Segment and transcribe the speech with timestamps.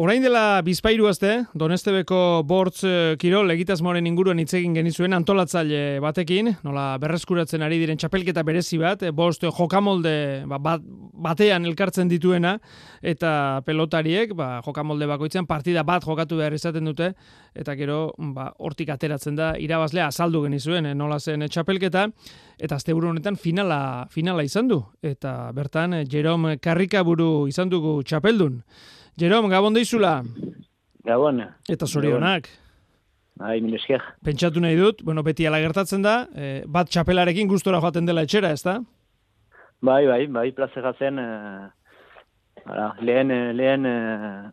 [0.00, 6.46] Orain dela bizpairu azte, Donestebeko bortz eh, kirol egitasmoren inguruan hitz egin genizuen antolatzaile batekin,
[6.64, 10.14] nola berreskuratzen ari diren txapelketa berezi bat, eh, bost jokamolde
[10.48, 10.86] ba, bat,
[11.26, 12.54] batean elkartzen dituena,
[13.04, 17.10] eta pelotariek ba, jokamolde bakoitzen partida bat jokatu behar izaten dute,
[17.52, 17.98] eta gero
[18.38, 22.06] ba, hortik ateratzen da irabazlea azaldu genizuen eh, nola zen txapelketa,
[22.56, 28.62] eta azte honetan finala, finala izan du, eta bertan Jerome Karrikaburu izan dugu txapeldun.
[29.18, 30.20] Jerom, gabon deizula.
[31.04, 31.42] Gabon.
[31.68, 32.48] Eta zorionak.
[33.40, 34.02] Ai, minesker.
[34.24, 38.50] Pentsatu nahi dut, bueno, beti ala gertatzen da, eh, bat txapelarekin gustora joaten dela etxera,
[38.52, 38.76] ez da?
[39.80, 41.68] Bai, bai, bai, plazera zen, eh,
[42.66, 44.50] ara, lehen, eh, lehen, eh,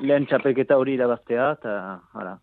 [0.00, 1.72] lehen txapelketa hori irabaztea, eta,
[2.14, 2.38] ara,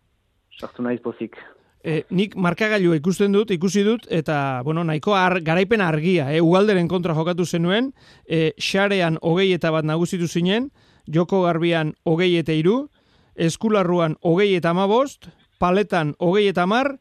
[0.60, 1.38] sartu naiz pozik.
[1.86, 6.88] E, nik markagailua ikusten dut, ikusi dut, eta, bueno, nahiko ar, garaipen argia, e, ugalderen
[6.90, 7.92] kontra jokatu zenuen,
[8.26, 10.70] e, xarean hogei eta bat nagusitu zinen,
[11.12, 12.88] joko garbian hogei eta iru,
[13.36, 15.28] eskularruan hogei eta amabost,
[15.60, 16.96] paletan hogei eta mar,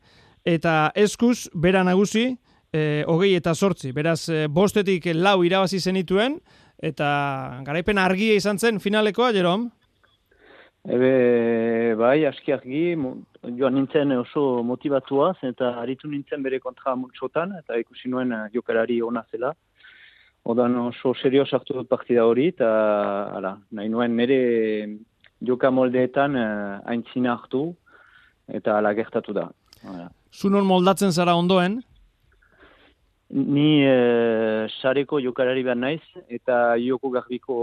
[0.45, 2.35] eta eskuz, bera nagusi,
[2.73, 3.91] e, hogei eta sortzi.
[3.95, 6.39] Beraz, e, bostetik lau irabazi zenituen,
[6.83, 7.07] eta
[7.65, 9.69] garaipen argia izan zen finalekoa, Jerom?
[10.85, 12.83] Ebe, bai, aski argi,
[13.57, 19.01] joan nintzen oso motivatua, eta aritu nintzen bere kontra multsotan, eta ikusi nuen e, jokarari
[19.01, 19.55] ona zela.
[20.45, 22.67] Odan oso serio sartu dut partida hori, eta
[23.33, 24.39] ala, nahi nuen nire
[25.41, 27.71] joka moldeetan uh, aintzina hartu,
[28.47, 29.47] eta ala gertatu da.
[30.29, 31.79] Zunon moldatzen zara ondoen?
[33.33, 37.57] Ni uh, sareko jokarari behar naiz, eta joko garbiko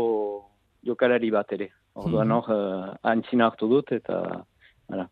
[0.83, 1.71] jokarari bat ere.
[1.95, 4.25] Odan hor, uh, aintzina hartu dut, eta...
[4.93, 5.07] Ala.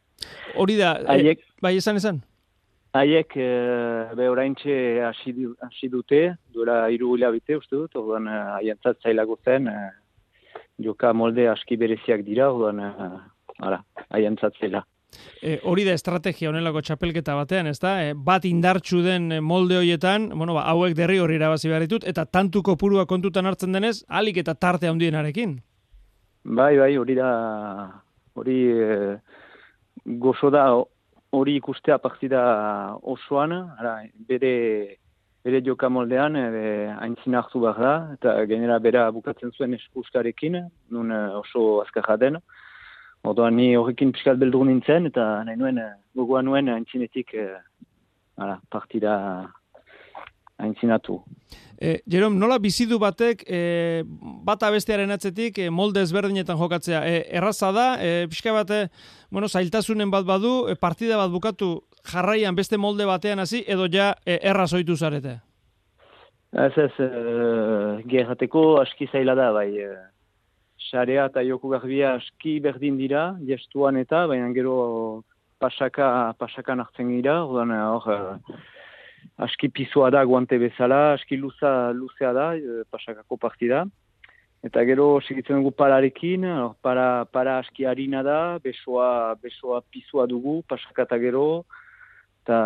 [0.58, 2.18] Hori da, e, bai esan esan?
[2.92, 3.48] Haiek, e,
[4.18, 10.62] be oraintxe hasi dute, duela hiru hilabete uste dut, orduan eh, haientzat zailago zen, e,
[10.82, 12.82] joka molde aski bereziak dira, orduan
[14.10, 14.82] haientzat zela.
[15.42, 17.94] E, hori da estrategia honelako txapelketa batean, ez da?
[18.02, 22.26] E, bat indartsu den molde horietan, bueno, ba, hauek derri hori irabazi behar ditut, eta
[22.26, 25.60] tantuko purua kontutan hartzen denez, alik eta tarte handienarekin.
[26.42, 27.30] Bai, bai, hori da,
[28.34, 28.96] hori e,
[30.26, 30.72] gozo da,
[31.32, 32.40] hori ikustea partida
[33.02, 33.94] osoan, ara,
[34.28, 34.96] bere,
[35.44, 36.36] bere joka moldean,
[37.00, 40.58] haintzina hartu behar da, eta genera bera bukatzen zuen eskuskarekin,
[40.90, 42.40] nun eh, oso azkarra den.
[43.30, 47.34] Odoan ni horrekin piskat beldur nintzen, eta nahi nuen, eh, gogoan nuen haintzinetik
[48.40, 49.14] ara, partida
[50.60, 51.18] haintzinatu.
[51.80, 53.60] E, Jerom, nola bizidu batek e,
[54.44, 57.00] bata bestearen atzetik e, molde ezberdinetan jokatzea?
[57.08, 58.82] E, erraza da, e, pixka bate,
[59.32, 64.12] bueno, zailtasunen bat badu, e, partida bat bukatu jarraian beste molde batean hasi edo ja
[64.26, 65.38] e, erraz oitu zarete?
[66.52, 67.10] Ez ez, e,
[68.12, 69.70] gerrateko aski zaila da, bai.
[69.80, 69.90] E,
[70.90, 74.76] Xarea eta joko garbia aski berdin dira, gestuan eta, baina gero
[75.60, 78.10] pasaka, pasakan hartzen gira, hor,
[79.40, 83.84] aski pizua da guante bezala, aski luza, luzea da, e, pasakako partida.
[84.60, 86.44] Eta gero segitzen dugu pararekin,
[86.84, 91.64] para, para aski harina da, besoa, besoa pizua dugu, pasakata gero,
[92.42, 92.60] eta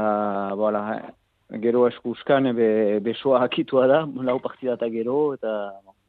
[0.58, 0.82] voilà,
[1.62, 5.54] gero eskuskan be, besoa hakitua da, lau partida eta gero, eta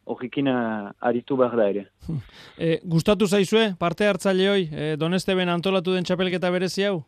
[0.09, 1.87] horrekin aritu behar da ere.
[2.57, 7.03] E, gustatu zaizue, parte hartzaile hoi, e, Donesteben antolatu den txapelketa berezi hau?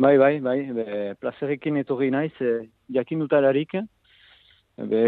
[0.00, 0.84] Bai, bai, bai, be,
[1.20, 2.52] plazerekin etorri naiz, e,
[2.96, 3.74] jakin dutararik,
[4.88, 5.00] be,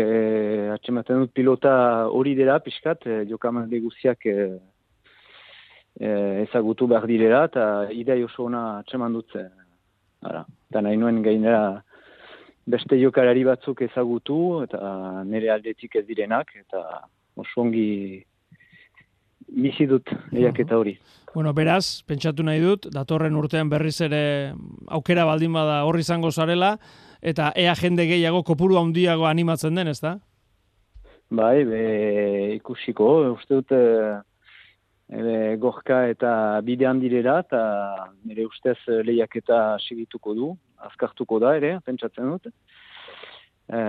[0.75, 1.72] atxematen dut pilota
[2.12, 4.34] hori dela, pixkat, e, jokaman deguziak e,
[5.97, 6.10] e,
[6.42, 7.64] ezagutu behar direla, eta
[7.97, 9.47] idei oso ona atxeman dut, e,
[10.28, 11.62] eta nahi nuen gainera
[12.76, 16.84] beste jokarari batzuk ezagutu, eta nire aldetik ez direnak, eta
[17.41, 17.88] oso ongi
[19.48, 20.97] bizi dut eta hori.
[21.34, 24.53] Bueno, beraz, pentsatu nahi dut, datorren urtean berriz ere
[24.88, 26.76] aukera baldin bada horri izango zarela,
[27.22, 30.19] eta ea jende gehiago kopuru handiago animatzen den, ez da?
[31.32, 31.81] Bai, be,
[32.58, 33.81] ikusiko, uste dut e,
[35.62, 36.34] gorka eta
[36.66, 37.62] bide handirera, eta
[38.28, 38.76] nire ustez
[39.06, 40.52] lehiak eta segituko du,
[40.90, 42.52] azkartuko da ere, pentsatzen dut.
[43.72, 43.81] E,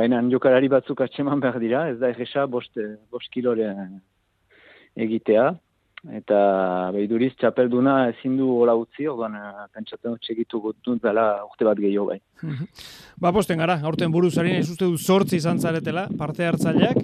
[0.00, 2.74] Baina jokarari batzuk atseman behar dira, ez da egesa bost,
[3.14, 3.70] bost kilore
[4.96, 5.50] egitea.
[6.16, 6.36] Eta
[6.94, 11.76] behiduriz txapelduna ezin du hola utzi, orduan eh, pentsatzen dut segitu gutun dela urte bat
[11.76, 12.16] gehiago bai.
[13.20, 17.02] ba, posten gara, aurten buruzaren ez uste du sortzi izan zaretela, parte hartzaileak,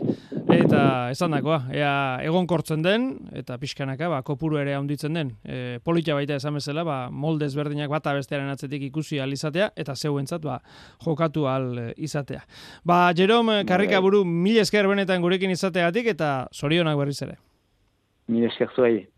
[0.57, 0.81] eta
[1.13, 1.93] esan dakoa, ea
[2.25, 5.35] egon kortzen den, eta pixkanaka, ba, kopuru ere handitzen den.
[5.45, 10.41] E, politia baita esan bezala, ba, moldez berdinak bata bestearen atzetik ikusi alizatea, eta zeuentzat,
[10.47, 10.63] ba,
[11.05, 12.47] jokatu al izatea.
[12.87, 14.07] Ba, Jerome, karrika bai.
[14.09, 17.37] buru, mil esker benetan gurekin izateagatik, eta zorionak berriz ere.
[18.29, 19.09] Mil eskerzuei.